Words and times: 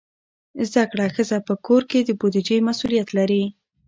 زده 0.69 0.83
کړه 0.91 1.05
ښځه 1.15 1.37
په 1.47 1.53
کور 1.65 1.81
کې 1.89 1.99
د 2.03 2.09
بودیجې 2.19 2.57
مسئولیت 2.67 3.09
لري. 3.17 3.43